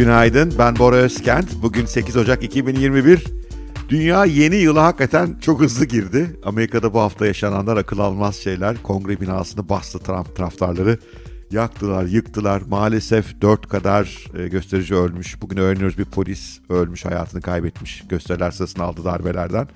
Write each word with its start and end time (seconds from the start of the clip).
Günaydın, 0.00 0.54
ben 0.58 0.76
Bora 0.78 0.96
Özkent. 0.96 1.62
Bugün 1.62 1.86
8 1.86 2.16
Ocak 2.16 2.42
2021. 2.42 3.24
Dünya 3.88 4.24
yeni 4.24 4.56
yıla 4.56 4.84
hakikaten 4.84 5.38
çok 5.40 5.60
hızlı 5.60 5.84
girdi. 5.84 6.36
Amerika'da 6.44 6.94
bu 6.94 7.00
hafta 7.00 7.26
yaşananlar 7.26 7.76
akıl 7.76 7.98
almaz 7.98 8.36
şeyler. 8.36 8.82
Kongre 8.82 9.20
binasını 9.20 9.68
bastı 9.68 9.98
Trump 9.98 10.36
taraftarları. 10.36 10.98
Yaktılar, 11.50 12.04
yıktılar. 12.04 12.62
Maalesef 12.68 13.40
4 13.40 13.68
kadar 13.68 14.26
e, 14.38 14.48
gösterici 14.48 14.94
ölmüş. 14.94 15.42
Bugün 15.42 15.56
öğreniyoruz 15.56 15.98
bir 15.98 16.04
polis 16.04 16.60
ölmüş, 16.68 17.04
hayatını 17.04 17.42
kaybetmiş. 17.42 18.02
Gösteriler 18.08 18.50
sırasında 18.50 18.84
aldı 18.84 19.04
darbelerden. 19.04 19.68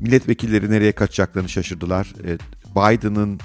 Milletvekilleri 0.00 0.70
nereye 0.70 0.92
kaçacaklarını 0.92 1.48
şaşırdılar. 1.48 2.12
E, 2.24 2.38
Biden'ın 2.76 3.40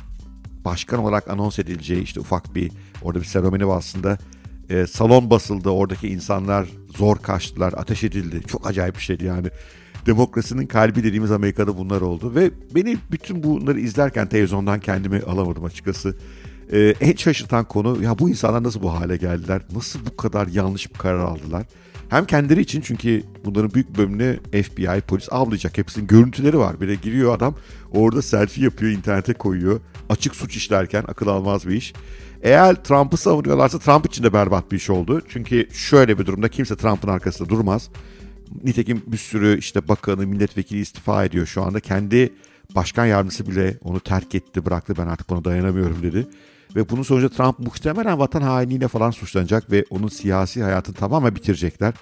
başkan 0.66 1.00
olarak 1.00 1.30
anons 1.30 1.60
edileceği 1.60 2.04
işte 2.04 2.20
ufak 2.20 2.56
bir 2.56 2.72
orada 3.02 3.20
bir 3.20 3.26
seremoni 3.26 3.68
var 3.68 3.78
aslında. 3.78 4.18
E, 4.70 4.88
salon 4.88 5.30
basıldı, 5.30 5.70
oradaki 5.70 6.08
insanlar 6.08 6.68
zor 6.98 7.18
kaçtılar, 7.18 7.74
ateş 7.78 8.04
edildi. 8.04 8.42
Çok 8.48 8.68
acayip 8.68 8.96
bir 8.96 9.02
şeydi 9.02 9.26
yani. 9.26 9.48
Demokrasinin 10.06 10.68
kalbi 10.68 11.04
dediğimiz 11.04 11.32
Amerika'da 11.32 11.78
bunlar 11.78 12.02
oldu 12.02 12.36
ve 12.36 12.52
beni 12.76 12.98
bütün 13.12 13.44
bunları 13.44 13.80
izlerken 13.80 14.30
televizyondan 14.30 14.80
kendimi 14.80 15.20
alamadım 15.20 15.64
açıkçası. 15.66 16.16
Ee, 16.72 16.94
en 17.02 17.16
şaşırtan 17.16 17.66
konu 17.66 18.04
ya 18.04 18.20
bu 18.20 18.30
insanlar 18.30 18.64
nasıl 18.64 18.82
bu 18.82 18.94
hale 18.94 19.18
geldiler? 19.18 19.62
Nasıl 19.76 20.00
bu 20.06 20.18
kadar 20.18 20.48
yanlış 20.48 20.94
bir 20.94 21.00
karar 21.00 21.20
aldılar? 21.20 21.66
Hem 22.10 22.26
kendileri 22.26 22.62
için 22.62 22.82
çünkü 22.82 23.24
bunların 23.46 23.74
büyük 23.74 23.98
bölümünü 23.98 24.40
FBI, 24.64 25.02
polis 25.08 25.28
avlayacak. 25.32 25.78
Hepsinin 25.78 26.08
görüntüleri 26.08 26.58
var. 26.58 26.80
De 26.80 26.96
giriyor 26.96 27.36
adam 27.36 27.56
orada 27.92 28.22
selfie 28.22 28.64
yapıyor, 28.64 28.92
internete 28.92 29.34
koyuyor. 29.34 29.80
Açık 30.10 30.36
suç 30.36 30.56
işlerken 30.56 31.04
akıl 31.08 31.28
almaz 31.28 31.68
bir 31.68 31.76
iş. 31.76 31.94
Eğer 32.42 32.84
Trump'ı 32.84 33.18
savunuyorlarsa 33.18 33.80
Trump 33.80 34.06
için 34.06 34.24
de 34.24 34.34
berbat 34.34 34.72
bir 34.72 34.78
iş 34.78 34.90
oldu. 34.90 35.22
Çünkü 35.30 35.68
şöyle 35.74 36.20
bir 36.20 36.26
durumda 36.26 36.50
kimse 36.50 36.76
Trump'ın 36.76 37.08
arkasında 37.08 37.50
durmaz. 37.50 37.90
Nitekim 38.64 39.02
bir 39.08 39.18
sürü 39.18 39.58
işte 39.58 39.88
bakanı, 39.88 40.28
milletvekili 40.28 40.80
istifa 40.80 41.26
ediyor 41.26 41.46
şu 41.46 41.64
anda. 41.64 41.80
Kendi 41.80 42.34
başkan 42.76 43.06
yardımcısı 43.06 43.48
bile 43.48 43.78
onu 43.84 44.00
terk 44.00 44.36
etti, 44.36 44.66
bıraktı. 44.66 44.94
Ben 44.98 45.08
artık 45.08 45.30
buna 45.30 45.44
dayanamıyorum 45.44 46.04
dedi. 46.04 46.28
Ve 46.76 46.90
bunun 46.90 47.04
sonucu 47.04 47.30
Trump 47.30 47.60
muhtemelen 47.60 48.20
vatan 48.20 48.42
hainliğiyle 48.42 48.88
falan 48.88 49.12
suçlanacak 49.12 49.72
ve 49.72 49.86
onun 49.90 50.08
siyasi 50.08 50.64
hayatını 50.64 50.96
tamamen 50.96 51.36
bitirecekler. 51.36 51.94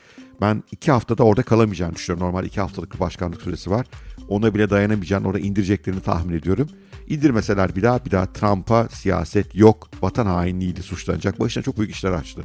Ben 0.42 0.64
iki 0.72 0.92
haftada 0.92 1.24
orada 1.24 1.44
kalamayacağını 1.44 1.96
düşünüyorum. 1.96 2.28
Normal 2.28 2.46
iki 2.46 2.62
haftalık 2.62 2.96
bir 2.96 3.00
başkanlık 3.00 3.42
süresi 3.42 3.70
var. 3.72 3.88
Ona 4.28 4.54
bile 4.54 4.70
dayanamayacağını 4.70 5.28
orada 5.28 5.40
indireceklerini 5.40 6.02
tahmin 6.02 6.34
ediyorum. 6.34 6.70
İndirmeseler 7.08 7.76
bir 7.76 7.84
daha 7.84 8.06
bir 8.06 8.12
daha 8.12 8.34
Trump'a 8.34 8.88
siyaset 8.88 9.56
yok, 9.56 9.90
vatan 10.02 10.26
hainliğiyle 10.26 10.82
suçlanacak. 10.82 11.40
Başına 11.40 11.64
çok 11.64 11.78
büyük 11.78 11.92
işler 11.92 12.12
açtı. 12.12 12.44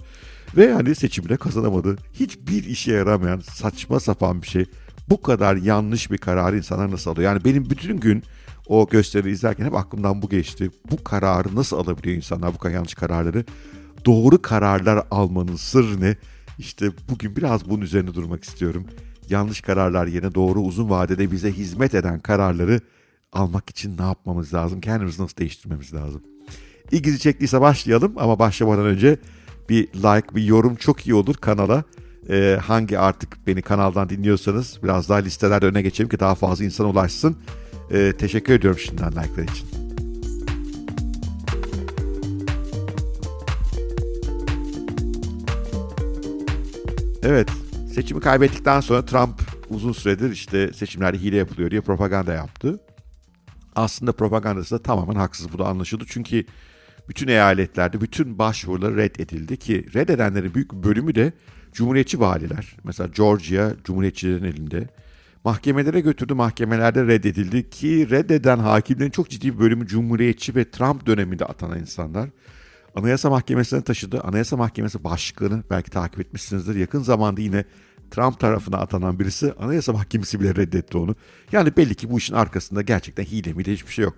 Ve 0.56 0.72
hani 0.72 0.94
seçimde 0.94 1.36
kazanamadı. 1.36 1.96
Hiçbir 2.12 2.64
işe 2.64 2.92
yaramayan 2.92 3.40
saçma 3.40 4.00
sapan 4.00 4.42
bir 4.42 4.46
şey. 4.46 4.66
Bu 5.08 5.22
kadar 5.22 5.56
yanlış 5.56 6.10
bir 6.10 6.18
kararı 6.18 6.56
insanlar 6.56 6.90
nasıl 6.90 7.10
alıyor? 7.10 7.32
Yani 7.32 7.44
benim 7.44 7.70
bütün 7.70 7.96
gün 7.96 8.22
o 8.72 8.88
gösteri 8.88 9.30
izlerken 9.30 9.64
hep 9.64 9.74
aklımdan 9.74 10.22
bu 10.22 10.28
geçti. 10.28 10.70
Bu 10.90 11.04
kararı 11.04 11.56
nasıl 11.56 11.76
alabiliyor 11.76 12.16
insanlar 12.16 12.54
bu 12.54 12.58
kadar 12.58 12.74
yanlış 12.74 12.94
kararları? 12.94 13.44
Doğru 14.04 14.42
kararlar 14.42 15.06
almanın 15.10 15.56
sırrı 15.56 16.00
ne? 16.00 16.16
İşte 16.58 16.90
bugün 17.10 17.36
biraz 17.36 17.70
bunun 17.70 17.80
üzerine 17.80 18.14
durmak 18.14 18.44
istiyorum. 18.44 18.84
Yanlış 19.28 19.60
kararlar 19.60 20.06
yerine 20.06 20.34
doğru 20.34 20.60
uzun 20.60 20.90
vadede 20.90 21.30
bize 21.30 21.52
hizmet 21.52 21.94
eden 21.94 22.20
kararları 22.20 22.80
almak 23.32 23.70
için 23.70 23.98
ne 23.98 24.02
yapmamız 24.02 24.54
lazım? 24.54 24.80
Kendimizi 24.80 25.22
nasıl 25.22 25.36
değiştirmemiz 25.36 25.94
lazım? 25.94 26.22
İlginizi 26.92 27.20
çektiyse 27.20 27.60
başlayalım 27.60 28.12
ama 28.16 28.38
başlamadan 28.38 28.86
önce 28.86 29.16
bir 29.68 29.86
like, 29.86 30.34
bir 30.34 30.44
yorum 30.44 30.74
çok 30.74 31.06
iyi 31.06 31.14
olur 31.14 31.34
kanala. 31.34 31.84
Ee, 32.30 32.58
hangi 32.62 32.98
artık 32.98 33.46
beni 33.46 33.62
kanaldan 33.62 34.08
dinliyorsanız 34.08 34.78
biraz 34.82 35.08
daha 35.08 35.18
listelerde 35.18 35.66
öne 35.66 35.82
geçelim 35.82 36.08
ki 36.08 36.20
daha 36.20 36.34
fazla 36.34 36.64
insan 36.64 36.86
ulaşsın. 36.86 37.36
Ee, 37.92 38.12
teşekkür 38.18 38.52
ediyorum 38.52 38.78
şimdiden 38.78 39.12
like'lar 39.12 39.48
için. 39.48 39.68
Evet, 47.22 47.50
seçimi 47.94 48.20
kaybettikten 48.20 48.80
sonra 48.80 49.04
Trump 49.04 49.40
uzun 49.70 49.92
süredir 49.92 50.30
işte 50.30 50.72
seçimlerde 50.72 51.18
hile 51.18 51.36
yapılıyor 51.36 51.70
diye 51.70 51.80
propaganda 51.80 52.32
yaptı. 52.32 52.80
Aslında 53.76 54.12
propagandası 54.12 54.74
da 54.74 54.82
tamamen 54.82 55.14
haksız 55.14 55.52
bu 55.52 55.58
da 55.58 55.66
anlaşıldı. 55.66 56.04
Çünkü 56.08 56.44
bütün 57.08 57.28
eyaletlerde 57.28 58.00
bütün 58.00 58.38
başvuruları 58.38 58.96
reddedildi 58.96 59.56
ki 59.56 59.86
reddedenlerin 59.94 60.54
büyük 60.54 60.72
bölümü 60.72 61.14
de 61.14 61.32
cumhuriyetçi 61.72 62.20
valiler. 62.20 62.76
Mesela 62.84 63.10
Georgia 63.16 63.72
cumhuriyetçilerin 63.84 64.44
elinde. 64.44 64.88
Mahkemelere 65.44 66.00
götürdü 66.00 66.34
mahkemelerde 66.34 67.06
reddedildi 67.06 67.70
ki 67.70 68.10
reddeden 68.10 68.58
hakimlerin 68.58 69.10
çok 69.10 69.30
ciddi 69.30 69.54
bir 69.54 69.58
bölümü 69.58 69.86
cumhuriyetçi 69.86 70.54
ve 70.54 70.70
Trump 70.70 71.06
döneminde 71.06 71.44
atanan 71.44 71.78
insanlar. 71.78 72.30
Anayasa 72.94 73.30
Mahkemesi'ne 73.30 73.82
taşıdı. 73.82 74.20
Anayasa 74.20 74.56
Mahkemesi 74.56 75.04
Başkanı 75.04 75.62
belki 75.70 75.90
takip 75.90 76.20
etmişsinizdir. 76.20 76.74
Yakın 76.74 77.00
zamanda 77.02 77.40
yine 77.40 77.64
Trump 78.10 78.40
tarafına 78.40 78.76
atanan 78.76 79.18
birisi 79.18 79.52
Anayasa 79.52 79.92
Mahkemesi 79.92 80.40
bile 80.40 80.54
reddetti 80.54 80.98
onu. 80.98 81.16
Yani 81.52 81.76
belli 81.76 81.94
ki 81.94 82.10
bu 82.10 82.18
işin 82.18 82.34
arkasında 82.34 82.82
gerçekten 82.82 83.24
hile 83.24 83.52
mi 83.52 83.64
hiçbir 83.64 83.92
şey 83.92 84.04
yok. 84.04 84.14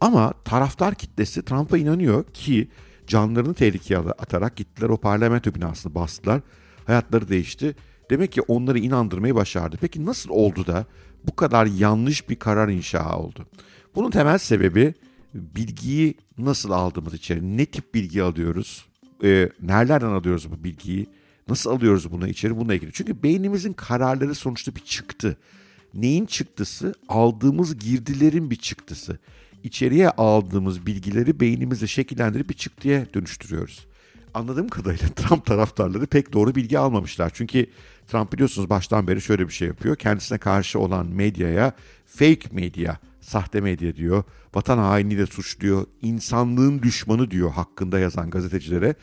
Ama 0.00 0.32
taraftar 0.44 0.94
kitlesi 0.94 1.44
Trump'a 1.44 1.78
inanıyor 1.78 2.24
ki 2.24 2.70
canlarını 3.06 3.54
tehlikeye 3.54 4.00
atarak 4.00 4.56
gittiler 4.56 4.88
o 4.88 4.96
parlamento 4.96 5.54
binasını 5.54 5.94
bastılar. 5.94 6.40
Hayatları 6.86 7.28
değişti. 7.28 7.74
Demek 8.10 8.32
ki 8.32 8.42
onları 8.42 8.78
inandırmayı 8.78 9.34
başardı. 9.34 9.78
Peki 9.80 10.06
nasıl 10.06 10.30
oldu 10.30 10.66
da 10.66 10.86
bu 11.24 11.36
kadar 11.36 11.66
yanlış 11.66 12.28
bir 12.28 12.36
karar 12.36 12.68
inşa 12.68 13.18
oldu? 13.18 13.46
Bunun 13.94 14.10
temel 14.10 14.38
sebebi 14.38 14.94
bilgiyi 15.34 16.14
nasıl 16.38 16.70
aldığımız 16.70 17.14
içeri. 17.14 17.56
Ne 17.56 17.66
tip 17.66 17.94
bilgi 17.94 18.22
alıyoruz? 18.22 18.86
E, 19.24 19.48
nerelerden 19.62 20.10
alıyoruz 20.10 20.50
bu 20.50 20.64
bilgiyi? 20.64 21.06
Nasıl 21.48 21.70
alıyoruz 21.70 22.12
bunu 22.12 22.28
içeri? 22.28 22.56
Bununla 22.56 22.74
ilgili. 22.74 22.92
Çünkü 22.92 23.22
beynimizin 23.22 23.72
kararları 23.72 24.34
sonuçta 24.34 24.74
bir 24.74 24.80
çıktı. 24.80 25.36
Neyin 25.94 26.26
çıktısı? 26.26 26.94
Aldığımız 27.08 27.78
girdilerin 27.78 28.50
bir 28.50 28.56
çıktısı. 28.56 29.18
İçeriye 29.64 30.10
aldığımız 30.10 30.86
bilgileri 30.86 31.40
beynimizde 31.40 31.86
şekillendirip 31.86 32.48
bir 32.48 32.54
çıktıya 32.54 33.06
dönüştürüyoruz. 33.14 33.86
Anladığım 34.34 34.68
kadarıyla 34.68 35.08
Trump 35.16 35.46
taraftarları 35.46 36.06
pek 36.06 36.32
doğru 36.32 36.54
bilgi 36.54 36.78
almamışlar. 36.78 37.30
Çünkü 37.34 37.66
Trump 38.06 38.32
biliyorsunuz 38.32 38.70
baştan 38.70 39.08
beri 39.08 39.20
şöyle 39.20 39.48
bir 39.48 39.52
şey 39.52 39.68
yapıyor. 39.68 39.96
Kendisine 39.96 40.38
karşı 40.38 40.78
olan 40.78 41.06
medyaya 41.06 41.72
fake 42.06 42.48
medya, 42.52 42.98
sahte 43.20 43.60
medya 43.60 43.96
diyor. 43.96 44.24
Vatan 44.54 44.78
hainiyle 44.78 45.26
suçluyor. 45.26 45.86
insanlığın 46.02 46.82
düşmanı 46.82 47.30
diyor 47.30 47.50
hakkında 47.50 47.98
yazan 47.98 48.30
gazetecilere. 48.30 48.94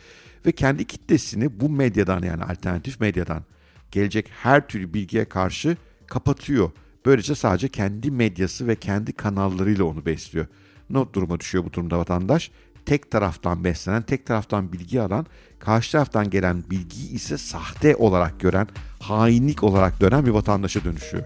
Ve 0.46 0.52
kendi 0.52 0.84
kitlesini 0.84 1.60
bu 1.60 1.68
medyadan 1.68 2.22
yani 2.22 2.44
alternatif 2.44 3.00
medyadan 3.00 3.44
gelecek 3.90 4.28
her 4.42 4.68
türlü 4.68 4.94
bilgiye 4.94 5.24
karşı 5.24 5.76
kapatıyor. 6.06 6.70
Böylece 7.06 7.34
sadece 7.34 7.68
kendi 7.68 8.10
medyası 8.10 8.66
ve 8.66 8.76
kendi 8.76 9.12
kanallarıyla 9.12 9.84
onu 9.84 10.06
besliyor. 10.06 10.46
Ne 10.90 11.04
duruma 11.12 11.40
düşüyor 11.40 11.64
bu 11.64 11.72
durumda 11.72 11.98
vatandaş? 11.98 12.50
Tek 12.86 13.10
taraftan 13.10 13.64
beslenen, 13.64 14.02
tek 14.02 14.26
taraftan 14.26 14.72
bilgi 14.72 15.00
alan, 15.00 15.26
karşı 15.58 15.92
taraftan 15.92 16.30
gelen 16.30 16.64
bilgiyi 16.70 17.10
ise 17.10 17.38
sahte 17.38 17.96
olarak 17.96 18.40
gören, 18.40 18.68
hainlik 19.00 19.62
olarak 19.64 20.00
dönen 20.00 20.26
bir 20.26 20.30
vatandaşa 20.30 20.84
dönüşüyor. 20.84 21.24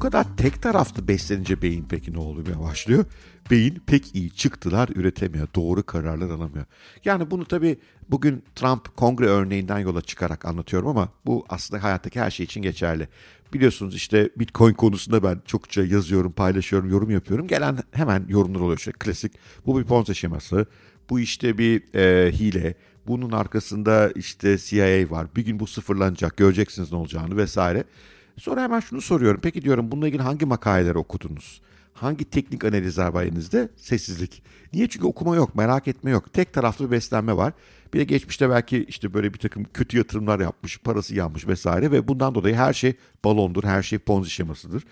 Kadar 0.00 0.36
tek 0.36 0.62
taraflı 0.62 1.08
beslenince 1.08 1.62
beyin 1.62 1.86
peki 1.88 2.12
ne 2.12 2.18
oluyor 2.18 2.60
başlıyor? 2.60 3.04
Beyin 3.50 3.82
pek 3.86 4.14
iyi 4.14 4.30
çıktılar 4.30 4.88
üretemiyor, 4.94 5.48
doğru 5.54 5.82
kararlar 5.82 6.30
alamıyor. 6.30 6.64
Yani 7.04 7.30
bunu 7.30 7.44
tabii 7.44 7.78
bugün 8.08 8.44
Trump 8.54 8.96
kongre 8.96 9.26
örneğinden 9.26 9.78
yola 9.78 10.02
çıkarak 10.02 10.44
anlatıyorum 10.44 10.88
ama 10.88 11.08
bu 11.26 11.44
aslında 11.48 11.82
hayattaki 11.82 12.20
her 12.20 12.30
şey 12.30 12.44
için 12.44 12.62
geçerli. 12.62 13.08
Biliyorsunuz 13.54 13.94
işte 13.94 14.30
Bitcoin 14.36 14.74
konusunda 14.74 15.22
ben 15.22 15.42
çokça 15.46 15.84
yazıyorum, 15.84 16.32
paylaşıyorum, 16.32 16.90
yorum 16.90 17.10
yapıyorum. 17.10 17.46
Gelen 17.46 17.78
hemen 17.92 18.24
yorumlar 18.28 18.60
oluyor. 18.60 18.78
İşte 18.78 18.92
klasik 18.92 19.32
bu 19.66 19.78
bir 19.78 19.84
Ponzi 19.84 20.14
şeması, 20.14 20.66
bu 21.10 21.20
işte 21.20 21.58
bir 21.58 21.94
e, 21.94 22.32
hile, 22.32 22.74
bunun 23.06 23.32
arkasında 23.32 24.10
işte 24.14 24.58
CIA 24.58 25.10
var. 25.10 25.26
Bir 25.36 25.44
gün 25.44 25.60
bu 25.60 25.66
sıfırlanacak, 25.66 26.36
göreceksiniz 26.36 26.92
ne 26.92 26.98
olacağını 26.98 27.36
vesaire. 27.36 27.84
Sonra 28.40 28.62
hemen 28.62 28.80
şunu 28.80 29.00
soruyorum. 29.00 29.40
Peki 29.42 29.62
diyorum 29.62 29.92
bununla 29.92 30.08
ilgili 30.08 30.22
hangi 30.22 30.46
makaleleri 30.46 30.98
okudunuz? 30.98 31.60
Hangi 31.94 32.24
teknik 32.24 32.64
analizler 32.64 33.08
var 33.08 33.22
elinizde? 33.22 33.68
Sessizlik. 33.76 34.42
Niye? 34.72 34.88
Çünkü 34.88 35.06
okuma 35.06 35.36
yok, 35.36 35.54
merak 35.54 35.88
etme 35.88 36.10
yok. 36.10 36.32
Tek 36.32 36.52
taraflı 36.52 36.86
bir 36.86 36.90
beslenme 36.90 37.36
var. 37.36 37.52
Bir 37.94 37.98
de 37.98 38.04
geçmişte 38.04 38.50
belki 38.50 38.84
işte 38.88 39.14
böyle 39.14 39.34
bir 39.34 39.38
takım 39.38 39.64
kötü 39.74 39.98
yatırımlar 39.98 40.40
yapmış, 40.40 40.78
parası 40.78 41.14
yanmış 41.14 41.46
vesaire 41.46 41.90
ve 41.90 42.08
bundan 42.08 42.34
dolayı 42.34 42.54
her 42.54 42.72
şey 42.72 42.94
balondur, 43.24 43.64
her 43.64 43.82
şey 43.82 43.98
ponzi 43.98 44.30
şemasıdır. 44.30 44.84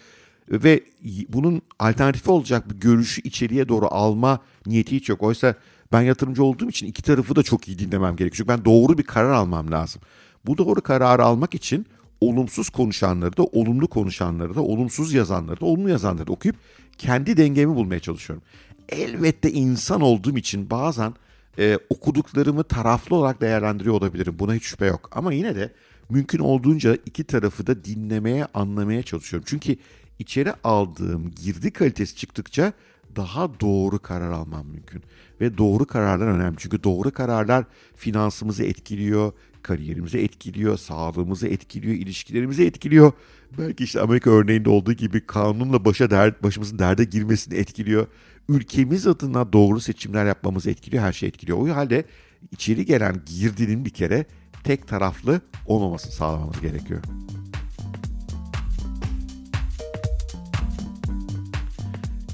Ve 0.51 0.81
bunun 1.29 1.63
alternatifi 1.79 2.31
olacak 2.31 2.71
bir 2.71 2.75
görüşü 2.75 3.21
içeriye 3.21 3.69
doğru 3.69 3.87
alma 3.87 4.41
niyeti 4.67 4.97
hiç 4.97 5.09
yok. 5.09 5.23
Oysa 5.23 5.55
Ben 5.93 6.01
yatırımcı 6.01 6.45
olduğum 6.45 6.69
için 6.69 6.87
iki 6.87 7.03
tarafı 7.03 7.37
da 7.37 7.43
çok 7.43 7.69
iyi 7.69 7.79
dinlemem 7.79 8.17
gerekiyor. 8.17 8.37
Çünkü 8.37 8.49
ben 8.49 8.65
doğru 8.65 8.99
bir 8.99 9.03
karar 9.03 9.31
almam 9.31 9.73
lazım. 9.73 10.03
Bu 10.47 10.59
doğru 10.59 10.81
kararı 10.81 11.25
almak 11.25 11.55
için 11.55 11.87
olumsuz 12.21 12.71
konuşanları 12.71 13.37
da, 13.37 13.43
olumlu 13.43 13.89
konuşanları 13.89 14.55
da, 14.55 14.63
olumsuz 14.63 15.13
yazanları 15.13 15.61
da, 15.61 15.65
olumlu 15.65 15.89
yazanları 15.89 16.27
da 16.27 16.33
okuyup 16.33 16.57
kendi 16.99 17.37
dengemi 17.37 17.75
bulmaya 17.75 18.01
çalışıyorum. 18.01 18.45
Elbette 18.89 19.53
insan 19.53 20.01
olduğum 20.01 20.39
için 20.39 20.71
bazen 20.71 21.15
e, 21.59 21.79
okuduklarımı 21.91 22.65
taraflı 22.65 23.17
olarak 23.17 23.41
değerlendiriyor 23.41 23.95
olabilirim. 23.95 24.37
Buna 24.39 24.55
hiç 24.55 24.63
şüphe 24.63 24.87
yok. 24.87 25.11
Ama 25.13 25.33
yine 25.33 25.57
de 25.57 25.73
mümkün 26.11 26.39
olduğunca 26.39 26.99
iki 27.07 27.25
tarafı 27.25 27.67
da 27.67 27.85
dinlemeye, 27.85 28.47
anlamaya 28.55 29.03
çalışıyorum. 29.03 29.47
Çünkü 29.51 29.77
içeri 30.19 30.53
aldığım 30.65 31.31
girdi 31.31 31.71
kalitesi 31.71 32.17
çıktıkça 32.17 32.73
daha 33.17 33.61
doğru 33.61 33.99
karar 33.99 34.31
almam 34.31 34.67
mümkün. 34.67 35.03
Ve 35.41 35.59
doğru 35.59 35.87
kararlar 35.87 36.27
önemli. 36.27 36.57
Çünkü 36.59 36.83
doğru 36.83 37.11
kararlar 37.11 37.65
finansımızı 37.97 38.65
etkiliyor, 38.65 39.33
kariyerimizi 39.69 40.19
etkiliyor, 40.19 40.79
sağlığımızı 40.79 41.49
etkiliyor, 41.49 41.95
ilişkilerimizi 41.95 42.65
etkiliyor. 42.65 43.13
Belki 43.59 43.85
işte 43.85 44.01
Amerika 44.01 44.31
örneğinde 44.31 44.71
olduğu 44.71 44.93
gibi 44.93 45.27
kanunla 45.27 45.85
başa 45.85 46.11
dert, 46.11 46.43
başımızın 46.43 46.79
derde 46.79 47.05
girmesini 47.05 47.55
etkiliyor. 47.55 48.07
Ülkemiz 48.49 49.07
adına 49.07 49.53
doğru 49.53 49.81
seçimler 49.81 50.27
yapmamızı 50.27 50.71
etkiliyor, 50.71 51.03
her 51.03 51.13
şey 51.13 51.29
etkiliyor. 51.29 51.59
O 51.59 51.77
halde 51.77 52.05
içeri 52.53 52.85
gelen 52.85 53.23
girdinin 53.27 53.85
bir 53.85 53.91
kere 53.91 54.25
tek 54.65 54.89
taraflı 54.89 55.41
olmamasını 55.67 56.13
sağlamamız 56.13 56.61
gerekiyor. 56.61 57.03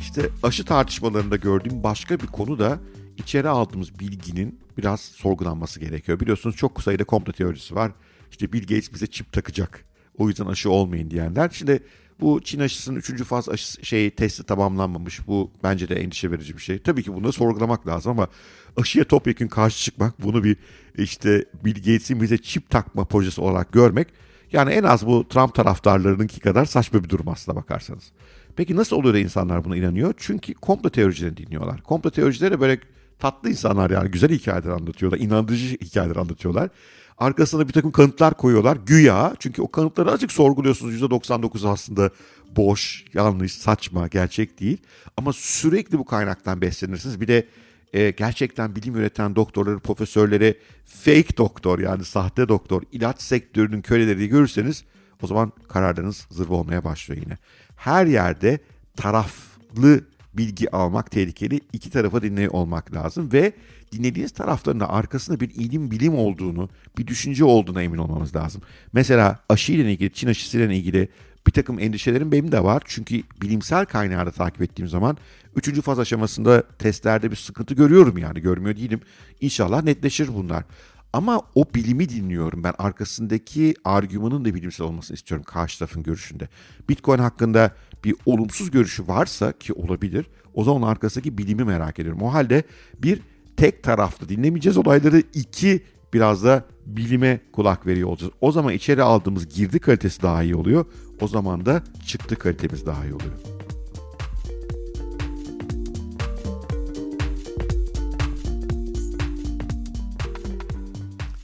İşte 0.01 0.29
aşı 0.43 0.65
tartışmalarında 0.65 1.37
gördüğüm 1.37 1.83
başka 1.83 2.21
bir 2.21 2.27
konu 2.27 2.59
da 2.59 2.79
içeri 3.19 3.49
aldığımız 3.49 3.99
bilginin 3.99 4.61
biraz 4.79 5.01
sorgulanması 5.01 5.81
gerekiyor. 5.81 6.21
Biliyorsunuz 6.21 6.57
çok 6.57 6.83
sayıda 6.83 7.05
komplo 7.05 7.33
teorisi 7.33 7.75
var. 7.75 7.93
İşte 8.31 8.53
Bill 8.53 8.61
Gates 8.61 8.93
bize 8.93 9.07
çip 9.07 9.33
takacak. 9.33 9.85
O 10.19 10.29
yüzden 10.29 10.47
aşı 10.47 10.71
olmayın 10.71 11.11
diyenler. 11.11 11.51
Şimdi 11.53 11.83
bu 12.21 12.41
Çin 12.45 12.61
aşısının 12.61 12.97
3. 12.97 13.25
faz 13.25 13.49
aşı 13.49 13.87
şey 13.87 14.11
testi 14.11 14.43
tamamlanmamış. 14.43 15.27
Bu 15.27 15.51
bence 15.63 15.89
de 15.89 15.95
endişe 15.95 16.31
verici 16.31 16.57
bir 16.57 16.63
şey. 16.63 16.79
Tabii 16.79 17.03
ki 17.03 17.15
bunu 17.15 17.33
sorgulamak 17.33 17.87
lazım 17.87 18.13
ama 18.13 18.29
aşıya 18.77 19.05
topyekun 19.05 19.47
karşı 19.47 19.85
çıkmak, 19.85 20.23
bunu 20.23 20.45
bir 20.45 20.57
işte 20.99 21.45
Bill 21.65 21.75
Gates'in 21.75 22.23
bize 22.23 22.39
çip 22.39 22.71
takma 22.71 23.05
projesi 23.05 23.41
olarak 23.41 23.73
görmek 23.73 24.09
yani 24.53 24.73
en 24.73 24.83
az 24.83 25.07
bu 25.07 25.29
Trump 25.29 25.55
taraftarlarınınki 25.55 26.41
kadar 26.41 26.65
saçma 26.65 27.05
bir 27.05 27.09
durum 27.09 27.29
aslında 27.29 27.57
bakarsanız. 27.57 28.13
Peki 28.57 28.77
nasıl 28.77 28.97
oluyor 28.97 29.15
da 29.15 29.19
insanlar 29.19 29.65
buna 29.65 29.77
inanıyor? 29.77 30.15
Çünkü 30.17 30.55
komplo 30.55 30.91
teoricilerini 30.91 31.37
dinliyorlar. 31.37 31.83
Komplo 31.83 32.11
teoricileri 32.11 32.61
böyle 32.61 32.81
tatlı 33.19 33.51
insanlar 33.51 33.91
yani 33.91 34.11
güzel 34.11 34.31
hikayeler 34.31 34.71
anlatıyorlar, 34.71 35.19
inandırıcı 35.19 35.67
hikayeler 35.67 36.17
anlatıyorlar. 36.17 36.71
Arkasına 37.19 37.69
bir 37.69 37.73
takım 37.73 37.93
kanıtlar 37.93 38.35
koyuyorlar 38.35 38.79
güya. 38.87 39.35
Çünkü 39.39 39.63
o 39.63 39.71
kanıtları 39.71 40.11
azıcık 40.11 40.33
sorguluyorsunuz. 40.33 41.01
%99 41.01 41.69
aslında 41.69 42.11
boş, 42.57 43.05
yanlış, 43.15 43.53
saçma, 43.53 44.07
gerçek 44.07 44.61
değil. 44.61 44.79
Ama 45.17 45.33
sürekli 45.33 45.99
bu 45.99 46.05
kaynaktan 46.05 46.61
beslenirsiniz. 46.61 47.21
Bir 47.21 47.29
de 47.29 47.49
e, 47.93 48.11
gerçekten 48.11 48.77
bilim 48.77 48.97
üreten 48.97 49.37
doktorları, 49.37 49.79
profesörleri 49.79 50.59
fake 50.85 51.37
doktor 51.37 51.79
yani 51.79 52.05
sahte 52.05 52.49
doktor, 52.49 52.83
ilaç 52.93 53.23
sektörünün 53.23 53.83
köleleri 53.83 54.29
görürseniz 54.29 54.85
o 55.23 55.27
zaman 55.27 55.53
kararlarınız 55.69 56.27
zırva 56.31 56.55
olmaya 56.55 56.85
başlıyor 56.85 57.23
yine. 57.23 57.39
Her 57.77 58.07
yerde 58.07 58.59
taraflı 58.97 60.05
bilgi 60.37 60.71
almak 60.71 61.11
tehlikeli. 61.11 61.61
İki 61.73 61.91
tarafa 61.91 62.23
dinleyi 62.23 62.49
olmak 62.49 62.95
lazım 62.95 63.33
ve 63.33 63.53
dinlediğiniz 63.93 64.33
taraflarında 64.33 64.91
arkasında 64.91 65.41
bir 65.41 65.51
ilim 65.51 65.91
bilim 65.91 66.15
olduğunu, 66.15 66.69
bir 66.99 67.07
düşünce 67.07 67.45
olduğuna 67.45 67.83
emin 67.83 67.99
olmamız 67.99 68.37
lazım. 68.37 68.63
Mesela 68.93 69.39
aşı 69.49 69.73
ile 69.73 69.93
ilgili, 69.93 70.13
Çin 70.13 70.29
aşısı 70.29 70.59
ile 70.59 70.77
ilgili 70.77 71.09
bir 71.47 71.53
takım 71.53 71.79
endişelerim 71.79 72.33
benim 72.33 72.53
de 72.53 72.65
var. 72.65 72.83
Çünkü 72.87 73.23
bilimsel 73.43 73.85
kaynağı 73.85 74.27
da 74.27 74.31
takip 74.31 74.63
ettiğim 74.63 74.89
zaman 74.89 75.17
üçüncü 75.57 75.83
faz 75.83 75.99
aşamasında 75.99 76.63
testlerde 76.79 77.31
bir 77.31 77.37
sıkıntı 77.37 77.75
görüyorum 77.75 78.19
yani 78.19 78.41
görmüyor 78.41 78.77
değilim. 78.77 79.01
İnşallah 79.41 79.83
netleşir 79.83 80.29
bunlar. 80.35 80.65
Ama 81.13 81.43
o 81.55 81.65
bilimi 81.75 82.09
dinliyorum. 82.09 82.65
Ben 82.65 82.75
arkasındaki 82.79 83.75
argümanın 83.85 84.45
da 84.45 84.55
bilimsel 84.55 84.87
olmasını 84.87 85.15
istiyorum 85.15 85.45
karşı 85.49 85.79
tarafın 85.79 86.03
görüşünde. 86.03 86.49
Bitcoin 86.89 87.19
hakkında 87.19 87.71
bir 88.05 88.15
olumsuz 88.27 88.71
görüşü 88.71 89.09
varsa 89.09 89.53
ki 89.53 89.73
olabilir 89.73 90.27
o 90.55 90.65
zaman 90.65 90.89
arkasındaki 90.89 91.39
bilimi 91.39 91.65
merak 91.65 91.99
ediyorum. 91.99 92.23
O 92.23 92.35
halde 92.35 92.63
bir 93.03 93.21
tek 93.57 93.83
taraflı 93.83 94.29
dinlemeyeceğiz 94.29 94.77
olayları. 94.77 95.23
iki 95.35 95.83
biraz 96.13 96.45
da 96.45 96.65
bilime 96.87 97.41
kulak 97.53 97.87
veriyor 97.87 98.09
olacağız. 98.09 98.33
O 98.41 98.53
zaman 98.53 98.73
içeri 98.73 99.03
aldığımız 99.03 99.49
girdi 99.49 99.79
kalitesi 99.79 100.23
daha 100.23 100.43
iyi 100.43 100.57
oluyor. 100.57 100.85
O 101.21 101.29
zaman 101.29 101.67
da 101.67 101.83
çıktı 102.07 102.37
kalitemiz 102.37 102.87
daha 102.87 103.05
iyi 103.05 103.15
oluyor. 103.15 103.33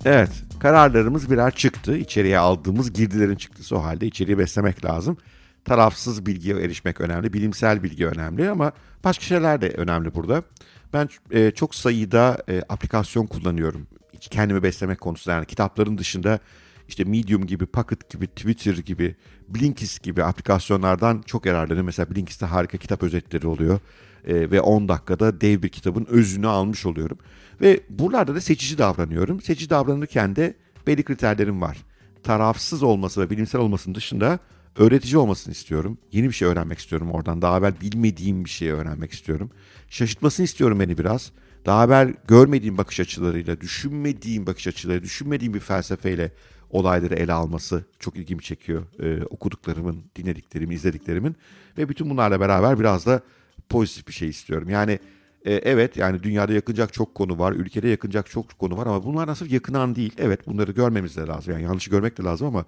Evet, 0.05 0.31
kararlarımız 0.61 1.31
birer 1.31 1.51
çıktı. 1.51 1.97
İçeriye 1.97 2.39
aldığımız 2.39 2.93
girdilerin 2.93 3.37
çıktısı 3.37 3.77
o 3.77 3.83
halde 3.83 4.07
içeriye 4.07 4.39
beslemek 4.39 4.85
lazım. 4.85 5.17
Tarafsız 5.65 6.27
bilgiye 6.27 6.57
erişmek 6.57 7.01
önemli, 7.01 7.33
bilimsel 7.33 7.83
bilgi 7.83 8.07
önemli 8.07 8.51
ama 8.51 8.73
başka 9.05 9.25
şeyler 9.25 9.61
de 9.61 9.69
önemli 9.69 10.15
burada. 10.15 10.43
Ben 10.93 11.09
e, 11.31 11.51
çok 11.51 11.75
sayıda 11.75 12.39
e, 12.49 12.63
aplikasyon 12.69 13.27
kullanıyorum. 13.27 13.87
Kendimi 14.21 14.63
beslemek 14.63 15.01
konusunda 15.01 15.37
yani 15.37 15.47
kitapların 15.47 15.99
dışında 15.99 16.39
işte 16.89 17.05
Medium 17.05 17.47
gibi, 17.47 17.67
Pocket 17.67 18.11
gibi, 18.11 18.27
Twitter 18.27 18.77
gibi, 18.77 19.17
Blinkist 19.49 20.03
gibi 20.03 20.25
aplikasyonlardan 20.25 21.23
çok 21.27 21.47
yararlanıyorum. 21.47 21.87
Mesela 21.87 22.11
Blinkist'te 22.11 22.47
harika 22.47 22.79
kitap 22.79 23.03
özetleri 23.03 23.47
oluyor. 23.47 23.81
E, 24.27 24.51
ve 24.51 24.61
10 24.61 24.89
dakikada 24.89 25.41
dev 25.41 25.63
bir 25.63 25.69
kitabın 25.69 26.07
özünü 26.11 26.47
almış 26.47 26.87
oluyorum. 26.87 27.19
Ve 27.61 27.81
buralarda 27.91 28.35
da 28.35 28.41
seçici 28.41 28.79
davranıyorum. 28.79 29.41
Seçici 29.41 29.71
davranırken 29.71 30.37
de 30.37 30.55
belli 30.87 31.03
kriterlerim 31.03 31.61
var. 31.61 31.77
Tarafsız 32.23 32.83
olması 32.83 33.21
ve 33.21 33.31
bilimsel 33.31 33.61
olmasının 33.61 33.95
dışında 33.95 34.39
öğretici 34.81 35.19
olmasını 35.19 35.53
istiyorum. 35.53 35.99
Yeni 36.13 36.29
bir 36.29 36.33
şey 36.33 36.49
öğrenmek 36.49 36.79
istiyorum 36.79 37.11
oradan. 37.11 37.43
Daha 37.43 37.59
evvel 37.59 37.81
bilmediğim 37.81 38.45
bir 38.45 38.51
şeyi 38.51 38.73
öğrenmek 38.73 39.13
istiyorum. 39.13 39.51
Şaşırtmasını 39.89 40.45
istiyorum 40.45 40.81
beni 40.81 40.99
biraz. 40.99 41.33
Daha 41.67 41.85
evvel 41.85 42.15
görmediğim 42.29 42.79
bakış 42.79 43.01
açılarıyla, 43.01 43.61
düşünmediğim 43.61 44.47
bakış 44.47 44.67
açıları, 44.67 45.03
düşünmediğim 45.03 45.55
bir 45.55 45.61
felsefeyle 45.61 46.33
olayları 46.71 47.15
ele 47.15 47.33
alması 47.33 47.85
çok 47.99 48.17
ilgimi 48.17 48.43
çekiyor. 48.43 48.83
Ee, 49.03 49.25
okuduklarımın, 49.25 50.05
dinlediklerimin, 50.17 50.77
izlediklerimin 50.77 51.37
ve 51.79 51.89
bütün 51.89 52.11
bunlarla 52.11 52.41
beraber 52.41 52.81
biraz 52.81 53.07
da 53.07 53.21
pozitif 53.69 54.09
bir 54.09 54.13
şey 54.13 54.29
istiyorum. 54.29 54.69
Yani 54.69 54.99
e, 55.45 55.55
evet 55.55 55.97
yani 55.97 56.23
dünyada 56.23 56.53
yakınacak 56.53 56.93
çok 56.93 57.15
konu 57.15 57.39
var, 57.39 57.53
ülkede 57.53 57.89
yakınacak 57.89 58.31
çok 58.31 58.59
konu 58.59 58.77
var 58.77 58.87
ama 58.87 59.05
bunlar 59.05 59.27
nasıl 59.27 59.51
yakınan 59.51 59.97
değil. 59.97 60.13
Evet 60.19 60.47
bunları 60.47 60.73
görmemiz 60.73 61.17
de 61.17 61.27
lazım. 61.27 61.53
Yani 61.53 61.63
yanlışı 61.63 61.91
görmek 61.91 62.19
de 62.19 62.23
lazım 62.23 62.47
ama 62.47 62.65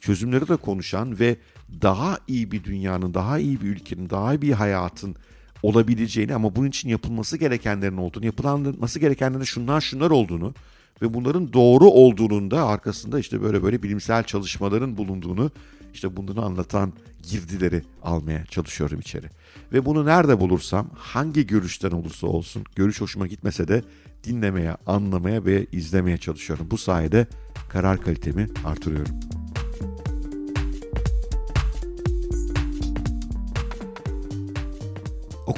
çözümleri 0.00 0.48
de 0.48 0.56
konuşan 0.56 1.18
ve 1.18 1.36
daha 1.82 2.18
iyi 2.28 2.52
bir 2.52 2.64
dünyanın, 2.64 3.14
daha 3.14 3.38
iyi 3.38 3.60
bir 3.60 3.66
ülkenin, 3.66 4.10
daha 4.10 4.34
iyi 4.34 4.42
bir 4.42 4.52
hayatın 4.52 5.16
olabileceğini 5.62 6.34
ama 6.34 6.56
bunun 6.56 6.68
için 6.68 6.88
yapılması 6.88 7.36
gerekenlerin 7.36 7.96
olduğunu, 7.96 8.26
yapılması 8.26 8.98
gerekenlerin 8.98 9.44
şunlar 9.44 9.80
şunlar 9.80 10.10
olduğunu 10.10 10.54
ve 11.02 11.14
bunların 11.14 11.52
doğru 11.52 11.84
olduğunun 11.84 12.50
da 12.50 12.66
arkasında 12.66 13.18
işte 13.18 13.42
böyle 13.42 13.62
böyle 13.62 13.82
bilimsel 13.82 14.24
çalışmaların 14.24 14.96
bulunduğunu 14.96 15.50
işte 15.94 16.16
bunları 16.16 16.40
anlatan 16.40 16.92
girdileri 17.30 17.82
almaya 18.02 18.46
çalışıyorum 18.46 19.00
içeri. 19.00 19.26
Ve 19.72 19.86
bunu 19.86 20.06
nerede 20.06 20.40
bulursam 20.40 20.90
hangi 20.98 21.46
görüşten 21.46 21.90
olursa 21.90 22.26
olsun 22.26 22.64
görüş 22.76 23.00
hoşuma 23.00 23.26
gitmese 23.26 23.68
de 23.68 23.82
dinlemeye, 24.24 24.76
anlamaya 24.86 25.44
ve 25.44 25.66
izlemeye 25.72 26.18
çalışıyorum. 26.18 26.66
Bu 26.70 26.78
sayede 26.78 27.26
karar 27.68 28.00
kalitemi 28.00 28.46
artırıyorum. 28.64 29.39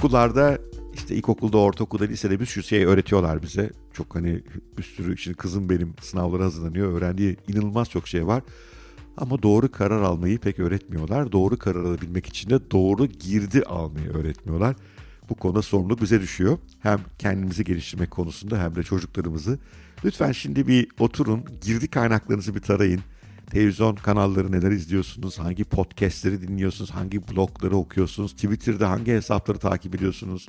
Okullarda 0.03 0.59
işte 0.95 1.15
ilkokulda, 1.15 1.59
ortaokulda, 1.59 2.05
lisede 2.05 2.41
bir 2.41 2.47
sürü 2.47 2.65
şey 2.65 2.85
öğretiyorlar 2.85 3.43
bize. 3.43 3.71
Çok 3.93 4.15
hani 4.15 4.43
bir 4.79 4.83
sürü, 4.83 5.17
şimdi 5.17 5.37
kızım 5.37 5.69
benim 5.71 5.95
sınavlara 6.01 6.45
hazırlanıyor. 6.45 6.93
Öğrendiği 6.93 7.37
inanılmaz 7.49 7.91
çok 7.91 8.09
şey 8.09 8.27
var. 8.27 8.43
Ama 9.17 9.43
doğru 9.43 9.73
karar 9.73 10.03
almayı 10.03 10.39
pek 10.39 10.59
öğretmiyorlar. 10.59 11.33
Doğru 11.33 11.59
karar 11.59 11.85
alabilmek 11.85 12.27
için 12.27 12.51
de 12.51 12.71
doğru 12.71 13.07
girdi 13.07 13.63
almayı 13.63 14.11
öğretmiyorlar. 14.11 14.77
Bu 15.29 15.35
konuda 15.35 15.63
sorumluluk 15.63 16.03
bize 16.03 16.21
düşüyor. 16.21 16.59
Hem 16.81 17.01
kendimizi 17.19 17.65
geliştirmek 17.65 18.11
konusunda 18.11 18.63
hem 18.63 18.75
de 18.75 18.83
çocuklarımızı. 18.83 19.59
Lütfen 20.05 20.33
şimdi 20.33 20.67
bir 20.67 20.89
oturun, 20.99 21.45
girdi 21.65 21.89
kaynaklarınızı 21.89 22.55
bir 22.55 22.61
tarayın. 22.61 23.01
Televizyon 23.51 23.95
kanalları 23.95 24.53
neler 24.53 24.71
izliyorsunuz, 24.71 25.39
hangi 25.39 25.65
podcastleri 25.65 26.43
dinliyorsunuz, 26.43 26.91
hangi 26.91 27.29
blogları 27.29 27.77
okuyorsunuz, 27.77 28.33
Twitter'da 28.33 28.91
hangi 28.91 29.13
hesapları 29.13 29.59
takip 29.59 29.95
ediyorsunuz, 29.95 30.49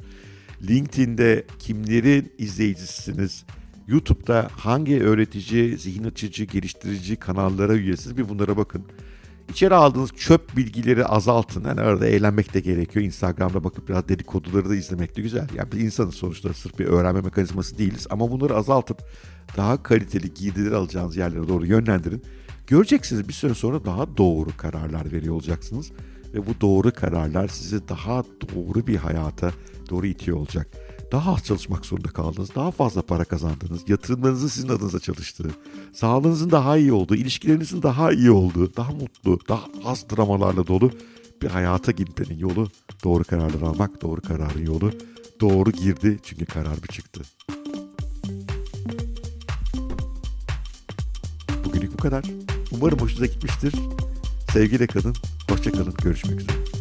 LinkedIn'de 0.68 1.46
kimlerin 1.60 2.34
izleyicisiniz? 2.38 3.46
YouTube'da 3.88 4.48
hangi 4.58 5.04
öğretici, 5.04 5.78
zihin 5.78 6.04
açıcı, 6.04 6.44
geliştirici 6.44 7.16
kanallara 7.16 7.74
üyesiniz? 7.74 8.18
Bir 8.18 8.30
bunlara 8.30 8.58
bakın. 8.58 8.86
İçeri 9.50 9.76
aldığınız 9.76 10.12
çöp 10.12 10.58
bilgileri 10.58 11.06
azaltın. 11.06 11.64
Yani 11.68 11.82
arada 11.82 12.08
eğlenmek 12.08 12.54
de 12.54 12.60
gerekiyor. 12.60 13.06
Instagram'da 13.06 13.64
bakıp 13.64 13.90
biraz 13.90 14.10
dedikoduları 14.10 14.70
da 14.70 14.76
izlemek 14.76 15.18
de 15.18 15.22
güzel. 15.22 15.48
Yani 15.56 15.72
bir 15.72 15.80
insanız 15.80 16.16
sonuçta 16.16 16.54
sırf 16.54 16.80
bir 16.80 16.86
öğrenme 16.86 17.22
mekanizması 17.22 17.78
değiliz. 17.78 18.08
Ama 18.10 18.32
bunları 18.32 18.56
azaltıp 18.56 19.02
daha 19.58 19.84
kaliteli 19.84 20.34
girdileri 20.34 20.76
alacağınız 20.76 21.18
yerlere 21.18 21.48
doğru 21.48 21.66
yönlendirin. 21.66 22.24
Göreceksiniz 22.68 23.28
bir 23.28 23.34
süre 23.34 23.54
sonra 23.54 23.86
daha 23.86 24.18
doğru 24.18 24.50
kararlar 24.58 25.12
veriyor 25.12 25.36
olacaksınız. 25.36 25.92
Ve 26.34 26.48
bu 26.48 26.62
doğru 26.62 26.92
kararlar 26.92 27.48
sizi 27.48 27.88
daha 27.88 28.24
doğru 28.24 28.88
bir 28.88 28.96
hayata 28.96 29.52
doğru 29.90 30.06
itiyor 30.06 30.38
olacak. 30.38 30.68
Daha 31.12 31.34
az 31.34 31.44
çalışmak 31.44 31.86
zorunda 31.86 32.08
kaldınız, 32.08 32.56
daha 32.56 32.72
fazla 32.72 33.02
para 33.02 33.24
kazandınız, 33.24 33.90
yatırımlarınızın 33.90 34.48
sizin 34.48 34.70
adınıza 34.70 35.00
çalıştığı, 35.00 35.50
sağlığınızın 35.94 36.52
daha 36.52 36.78
iyi 36.78 36.94
olduğu, 36.94 37.16
ilişkilerinizin 37.16 37.82
daha 37.82 38.12
iyi 38.12 38.32
olduğu, 38.32 38.76
daha 38.76 38.92
mutlu, 38.92 39.40
daha 39.50 39.66
az 39.86 40.06
dramalarla 40.10 40.68
dolu 40.68 40.92
bir 41.42 41.48
hayata 41.48 41.92
gitmenin 41.92 42.40
yolu 42.40 42.68
doğru 43.04 43.24
kararlar 43.24 43.62
almak, 43.62 44.02
doğru 44.02 44.22
kararın 44.22 44.66
yolu. 44.66 44.92
Doğru 45.42 45.72
girdi 45.72 46.20
çünkü 46.24 46.46
karar 46.46 46.84
bir 46.84 46.88
çıktı. 46.88 47.22
Bugünlük 51.66 51.94
bu 51.94 51.98
kadar. 51.98 52.24
Umarım 52.74 53.00
hoşunuza 53.00 53.26
gitmiştir. 53.26 53.74
Sevgiyle 54.54 54.88
kalın, 54.88 55.16
hoşça 55.50 55.72
kalın, 55.72 55.94
görüşmek 56.04 56.42
üzere. 56.42 56.73